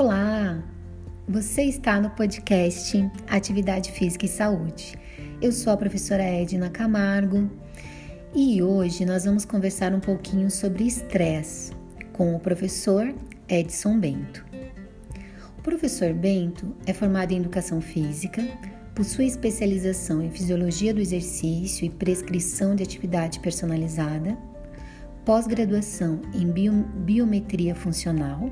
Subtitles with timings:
[0.00, 0.64] Olá!
[1.28, 2.96] Você está no podcast
[3.28, 4.98] Atividade Física e Saúde.
[5.42, 7.50] Eu sou a professora Edna Camargo
[8.34, 11.74] e hoje nós vamos conversar um pouquinho sobre estresse
[12.14, 13.14] com o professor
[13.46, 14.42] Edson Bento.
[15.58, 18.42] O professor Bento é formado em Educação Física,
[18.94, 24.34] possui especialização em Fisiologia do Exercício e Prescrição de Atividade Personalizada,
[25.26, 28.50] pós-graduação em Biometria Funcional,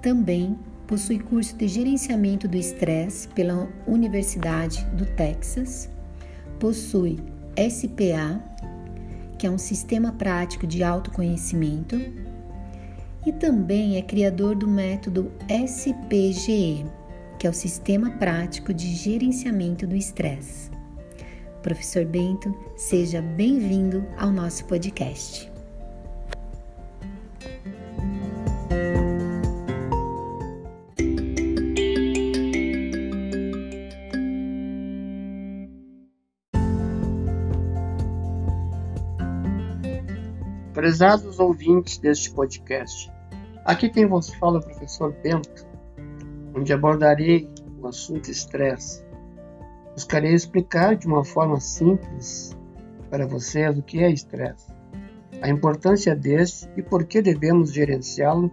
[0.00, 5.88] também possui curso de gerenciamento do estresse pela Universidade do Texas,
[6.58, 7.18] possui
[7.56, 8.42] SPA,
[9.38, 11.96] que é um sistema prático de autoconhecimento,
[13.26, 16.86] e também é criador do método SPGE,
[17.38, 20.70] que é o Sistema Prático de Gerenciamento do Estresse.
[21.62, 25.49] Professor Bento, seja bem-vindo ao nosso podcast.
[40.80, 43.12] Prezados ouvintes deste podcast,
[43.66, 45.66] aqui quem vos fala é o professor Bento,
[46.56, 47.46] onde abordarei
[47.82, 49.04] o assunto estresse.
[49.92, 52.56] Buscarei explicar de uma forma simples
[53.10, 54.72] para vocês o que é estresse,
[55.42, 58.50] a importância deste e por que devemos gerenciá-lo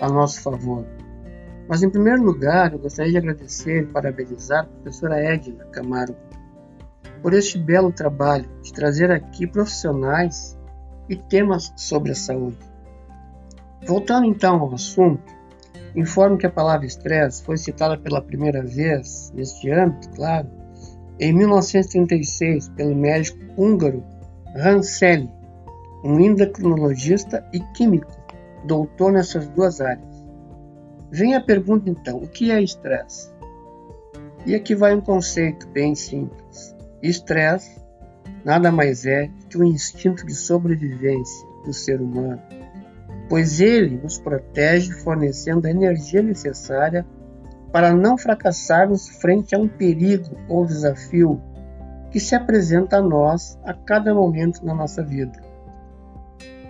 [0.00, 0.84] a nosso favor.
[1.68, 6.16] Mas em primeiro lugar, eu gostaria de agradecer e parabenizar a professora Edna Camargo
[7.22, 10.58] por este belo trabalho de trazer aqui profissionais
[11.08, 12.58] e temas sobre a saúde.
[13.86, 15.22] Voltando então ao assunto,
[15.94, 20.48] informo que a palavra estresse foi citada pela primeira vez, neste âmbito, claro,
[21.20, 24.02] em 1936 pelo médico húngaro
[24.56, 25.30] Ranceli,
[26.04, 28.10] um endocrinologista e químico,
[28.66, 30.24] doutor nessas duas áreas.
[31.10, 33.32] Vem a pergunta então: o que é estresse?
[34.46, 36.74] E aqui vai um conceito bem simples.
[37.02, 37.80] Estresse
[38.44, 42.42] nada mais é que o instinto de sobrevivência do ser humano,
[43.28, 47.06] pois ele nos protege fornecendo a energia necessária
[47.72, 51.40] para não fracassarmos frente a um perigo ou desafio
[52.10, 55.42] que se apresenta a nós a cada momento na nossa vida.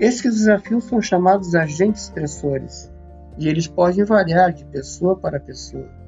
[0.01, 2.91] Esses desafios são chamados agentes estressores
[3.37, 6.04] e eles podem variar de pessoa para pessoa.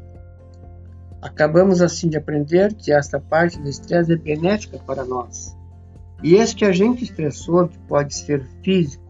[1.22, 5.56] Acabamos assim de aprender que esta parte do estresse é benéfica para nós.
[6.22, 9.04] E este agente estressor, que pode ser físico,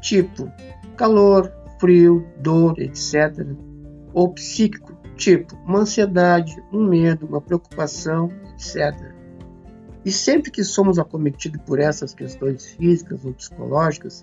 [0.00, 0.50] tipo
[0.96, 3.46] calor, frio, dor, etc.,
[4.12, 9.14] ou psíquico, tipo uma ansiedade, um medo, uma preocupação, etc.
[10.04, 14.22] E sempre que somos acometidos por essas questões físicas ou psicológicas,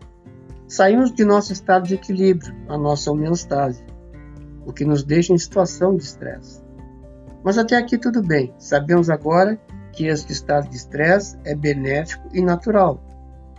[0.67, 3.83] saímos de nosso estado de equilíbrio, a nossa homeostase,
[4.65, 6.62] o que nos deixa em situação de estresse.
[7.43, 8.53] Mas até aqui tudo bem.
[8.57, 9.59] Sabemos agora
[9.91, 13.01] que este estado de estresse é benéfico e natural,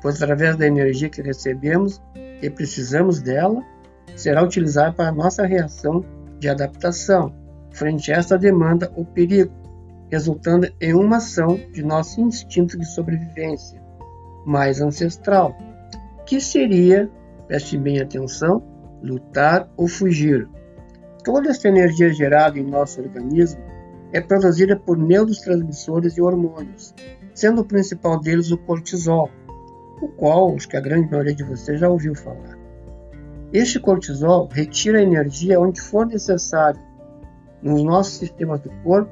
[0.01, 2.03] pois através da energia que recebemos
[2.43, 3.63] e precisamos dela,
[4.17, 6.05] será utilizada para nossa reação
[6.39, 7.33] de adaptação
[7.71, 9.53] frente a esta demanda ou perigo,
[10.11, 13.83] resultando em uma ação de nosso instinto de sobrevivência
[14.47, 15.57] mais ancestral,
[16.27, 17.11] que seria,
[17.49, 18.63] preste bem atenção,
[19.03, 20.49] lutar ou fugir.
[21.25, 23.61] Toda essa energia gerada em nosso organismo
[24.15, 26.95] é produzida por neurotransmissores e hormônios,
[27.35, 29.29] sendo o principal deles o cortisol,
[30.01, 32.57] o qual acho que a grande maioria de vocês já ouviu falar.
[33.53, 36.81] Este cortisol retira a energia onde for necessário
[37.61, 39.11] nos nossos sistemas do corpo,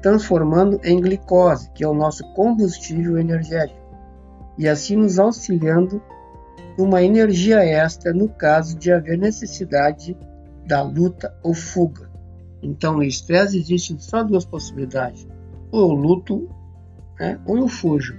[0.00, 3.80] transformando em glicose, que é o nosso combustível energético,
[4.56, 6.00] e assim nos auxiliando
[6.78, 10.16] numa energia extra no caso de haver necessidade
[10.64, 12.05] da luta ou fuga.
[12.66, 15.26] Então, no estresse existem só duas possibilidades:
[15.70, 16.48] ou eu luto
[17.18, 18.18] né, ou eu fujo.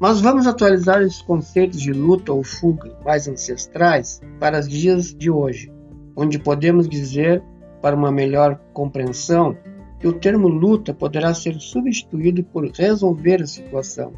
[0.00, 5.30] Mas vamos atualizar esses conceitos de luta ou fuga mais ancestrais para os dias de
[5.30, 5.72] hoje,
[6.16, 7.42] onde podemos dizer,
[7.82, 9.56] para uma melhor compreensão,
[9.98, 14.12] que o termo luta poderá ser substituído por resolver a situação.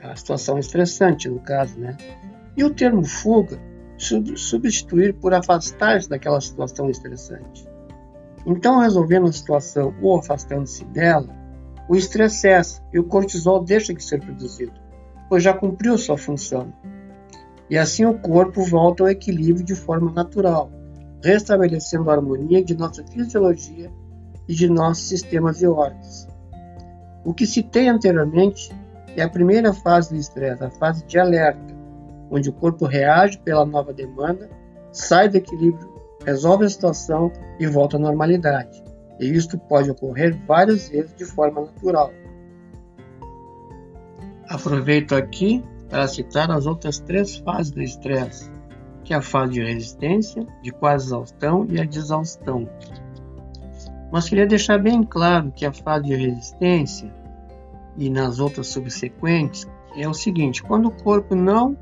[0.00, 1.96] A situação estressante, no caso, né?
[2.56, 3.60] E o termo fuga
[3.96, 7.66] substituir por afastar-se daquela situação estressante.
[8.46, 11.28] Então, resolvendo a situação ou afastando-se dela,
[11.88, 14.72] o estresse cessa e o cortisol deixa de ser produzido,
[15.28, 16.72] pois já cumpriu sua função.
[17.68, 20.70] E assim o corpo volta ao equilíbrio de forma natural,
[21.22, 23.90] restabelecendo a harmonia de nossa fisiologia
[24.46, 26.28] e de nossos sistemas e órgãos.
[27.24, 28.70] O que citei anteriormente
[29.16, 31.73] é a primeira fase do estresse, a fase de alerta,
[32.30, 34.48] onde o corpo reage pela nova demanda,
[34.92, 35.92] sai do equilíbrio,
[36.24, 38.82] resolve a situação e volta à normalidade.
[39.20, 42.10] E isto pode ocorrer várias vezes de forma natural.
[44.48, 48.50] Aproveito aqui para citar as outras três fases do estresse,
[49.04, 52.68] que é a fase de resistência, de quase exaustão e a de exaustão.
[54.10, 57.12] Mas queria deixar bem claro que a fase de resistência
[57.96, 59.66] e nas outras subsequentes
[59.96, 61.76] é o seguinte: quando o corpo não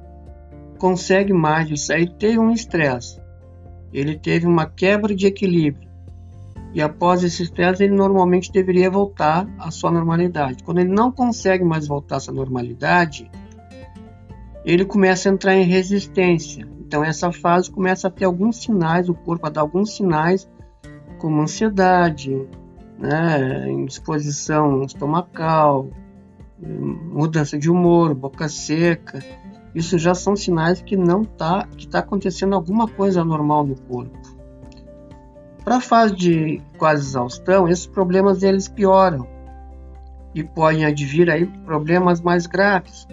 [0.83, 3.23] consegue mais de sair, teve um estresse,
[3.93, 5.89] ele teve uma quebra de equilíbrio.
[6.75, 10.65] E após esse estresse, ele normalmente deveria voltar à sua normalidade.
[10.65, 13.31] Quando ele não consegue mais voltar à sua normalidade,
[14.65, 16.67] ele começa a entrar em resistência.
[16.81, 20.51] Então, essa fase começa a ter alguns sinais, o corpo a dar alguns sinais,
[21.21, 22.45] como ansiedade,
[22.99, 25.89] né, indisposição estomacal,
[26.61, 29.21] mudança de humor, boca seca.
[29.75, 34.19] Isso já são sinais que não tá, que está acontecendo alguma coisa anormal no corpo.
[35.65, 39.27] Para a fase de quase exaustão, esses problemas eles pioram
[40.35, 43.07] e podem advir aí problemas mais graves,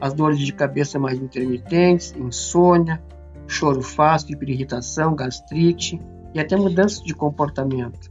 [0.00, 3.02] as dores de cabeça mais intermitentes, insônia,
[3.46, 6.00] choro fácil, hiperirritação, gastrite
[6.32, 8.10] e até mudança de comportamento.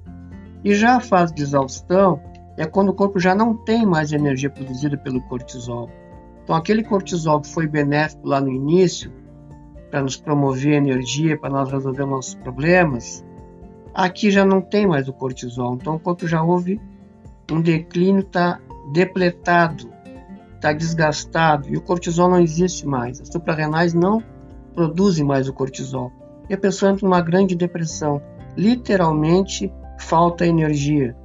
[0.63, 2.22] E já a fase de exaustão
[2.57, 5.90] é quando o corpo já não tem mais energia produzida pelo cortisol.
[6.50, 9.13] Então, aquele cortisol que foi benéfico lá no início,
[9.92, 13.24] para nos promover energia, para nós resolver nossos problemas,
[13.94, 15.75] aqui já não tem mais o cortisol.
[15.75, 16.81] Então, o corpo já houve
[17.51, 18.60] um declínio, está
[18.92, 19.94] depletado,
[20.56, 23.22] está desgastado e o cortisol não existe mais.
[23.22, 24.19] As suprarrenais não
[24.74, 26.12] produzem mais o cortisol.
[26.50, 28.19] E a pessoa entra numa grande depressão.
[28.57, 31.16] Literalmente falta energia.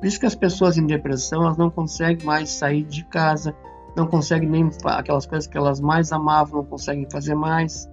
[0.00, 3.54] Por isso que as pessoas em depressão elas não conseguem mais sair de casa,
[3.96, 7.88] não conseguem nem aquelas coisas que elas mais amavam, não conseguem fazer mais.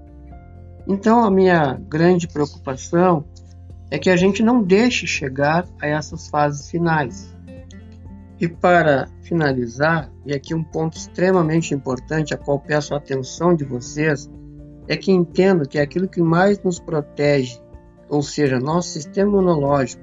[0.87, 3.23] Então a minha grande preocupação
[3.89, 7.35] é que a gente não deixe chegar a essas fases finais.
[8.39, 13.63] E para finalizar, e aqui um ponto extremamente importante a qual peço a atenção de
[13.63, 14.29] vocês,
[14.87, 17.61] é que entendo que aquilo que mais nos protege,
[18.09, 20.01] ou seja, nosso sistema imunológico,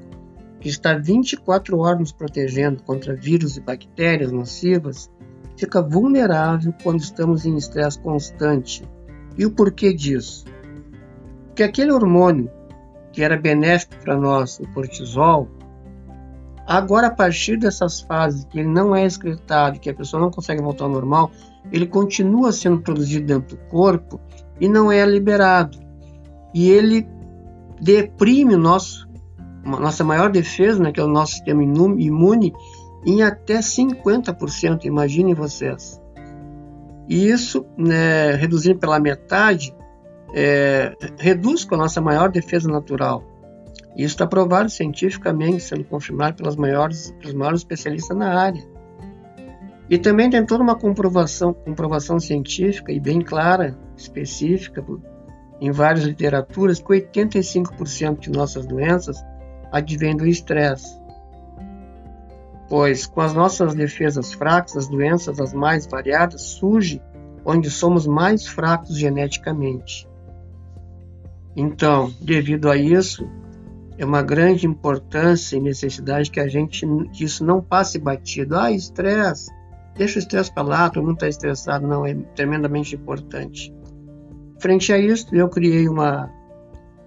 [0.61, 5.11] que está 24 horas nos protegendo contra vírus e bactérias nocivas,
[5.59, 8.83] fica vulnerável quando estamos em estresse constante.
[9.37, 10.45] E o porquê disso?
[11.47, 12.51] Porque aquele hormônio
[13.13, 15.49] que era benéfico para nós, o cortisol,
[16.67, 20.63] agora a partir dessas fases que ele não é excretado, que a pessoa não consegue
[20.63, 21.31] voltar ao normal,
[21.73, 24.21] ele continua sendo produzido dentro do corpo
[24.61, 25.79] e não é liberado.
[26.55, 27.09] E ele
[27.81, 29.09] deprime o nosso
[29.65, 32.55] nossa maior defesa, né, que é o nosso sistema imune,
[33.09, 36.01] em até 50%, imaginem vocês.
[37.09, 39.75] E isso, né, reduzindo pela metade,
[40.35, 43.25] é, reduz com a nossa maior defesa natural.
[43.97, 48.63] Isso está provado cientificamente, sendo confirmado pelas maiores, pelos maiores especialistas na área.
[49.89, 54.85] E também tem toda uma comprovação, comprovação científica e bem clara, específica,
[55.63, 59.17] em várias literaturas, que 85% de nossas doenças
[59.73, 61.01] advém do estresse.
[62.69, 67.01] Pois com as nossas defesas fracas, as doenças as mais variadas surgem
[67.45, 70.07] onde somos mais fracos geneticamente.
[71.57, 73.27] Então, devido a isso,
[73.97, 78.57] é uma grande importância e necessidade que a gente que isso não passe batido.
[78.57, 79.51] Ah, estresse,
[79.97, 81.87] deixa o estresse para lá, todo mundo está estressado.
[81.87, 83.75] Não, é tremendamente importante.
[84.61, 86.31] Frente a isso, eu criei uma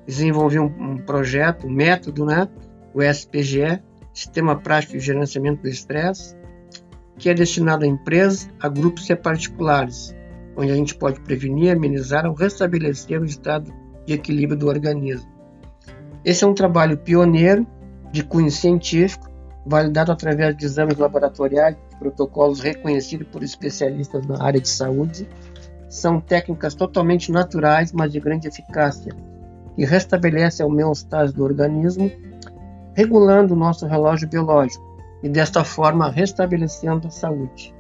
[0.05, 2.49] desenvolvi um, um projeto, um método, né?
[2.93, 3.81] o SPGE,
[4.13, 6.35] Sistema Prático de Gerenciamento do Estresse,
[7.17, 10.15] que é destinado a empresas, a grupos e a particulares,
[10.55, 13.71] onde a gente pode prevenir, amenizar ou restabelecer o estado
[14.05, 15.29] de equilíbrio do organismo.
[16.25, 17.65] Esse é um trabalho pioneiro,
[18.11, 19.29] de cunho científico,
[19.65, 25.27] validado através de exames laboratoriais, protocolos reconhecidos por especialistas na área de saúde.
[25.87, 29.13] São técnicas totalmente naturais, mas de grande eficácia,
[29.75, 32.11] que restabelece a homeostase do organismo,
[32.95, 34.83] regulando o nosso relógio biológico
[35.23, 37.73] e desta forma restabelecendo a saúde.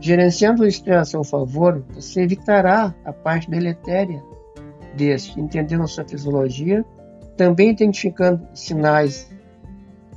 [0.00, 4.22] Gerenciando o estresse a seu favor, você evitará a parte deletéria
[4.96, 6.84] deste, entendendo a sua fisiologia,
[7.36, 9.30] também identificando sinais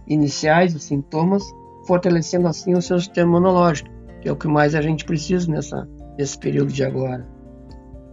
[0.08, 1.44] iniciais, os sintomas,
[1.86, 3.90] fortalecendo assim o seu sistema imunológico,
[4.22, 5.88] que é o que mais a gente precisa nessa,
[6.18, 7.28] nesse período de agora.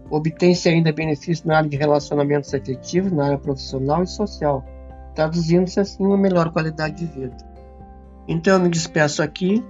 [0.09, 4.63] Obtém-se ainda benefícios na área de relacionamentos afetivos, na área profissional e social,
[5.15, 7.37] traduzindo-se assim uma melhor qualidade de vida.
[8.27, 9.63] Então eu me despeço aqui,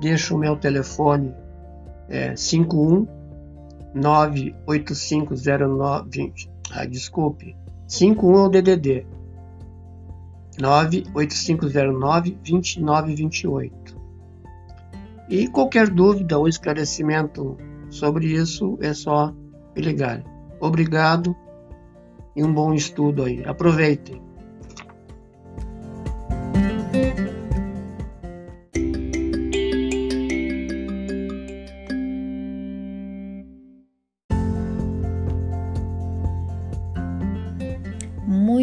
[0.00, 1.34] deixo o meu telefone
[2.08, 3.06] é, 51
[3.94, 6.32] 98509
[6.72, 7.54] Ah, desculpe.
[7.86, 9.06] 51 é o DDD.
[10.60, 14.02] 98509 2928.
[15.28, 17.56] E qualquer dúvida ou esclarecimento
[17.90, 19.32] sobre isso é só
[19.74, 20.22] me ligar.
[20.60, 21.34] Obrigado
[22.36, 23.42] e um bom estudo aí.
[23.44, 24.20] Aproveitem.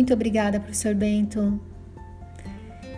[0.10, 1.62] Muito obrigada, professor Bento.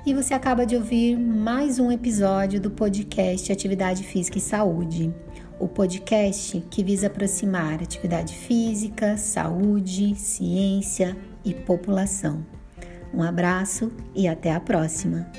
[0.06, 5.14] E você acaba de ouvir mais um episódio do podcast Atividade Física e Saúde.
[5.60, 12.46] O podcast que visa aproximar atividade física, saúde, ciência e população.
[13.14, 15.30] Um abraço e até a próxima!